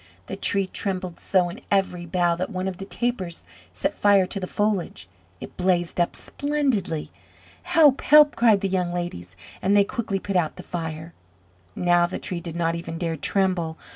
The 0.25 0.35
Tree 0.35 0.65
trembled 0.65 1.19
so 1.19 1.47
in 1.49 1.61
every 1.69 2.07
bough 2.07 2.35
that 2.35 2.49
one 2.49 2.67
of 2.67 2.77
the 2.77 2.85
tapers 2.85 3.43
set 3.71 3.93
fire 3.93 4.25
to 4.25 4.39
the 4.39 4.47
foliage. 4.47 5.07
It 5.39 5.55
blazed 5.57 5.99
up 5.99 6.15
splendidly. 6.15 7.11
"Help! 7.61 8.01
Help!" 8.01 8.35
cried 8.35 8.61
the 8.61 8.67
young 8.67 8.91
ladies, 8.91 9.35
and 9.61 9.77
they 9.77 9.83
quickly 9.83 10.17
put 10.17 10.35
out 10.35 10.55
the 10.55 10.63
fire. 10.63 11.13
Now 11.75 12.07
the 12.07 12.17
Tree 12.17 12.41
did 12.41 12.55
not 12.55 12.73
even 12.73 12.97
dare 12.97 13.15
tremble. 13.15 13.77